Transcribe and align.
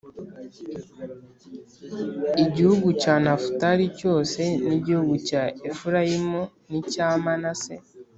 igihugu 2.43 2.87
cya 3.01 3.15
nafutali 3.23 3.85
cyose 3.99 4.41
n’igihugu 4.67 5.13
cya 5.27 5.43
efurayimu 5.69 6.41
n’icya 6.69 7.07
manase, 7.23 7.75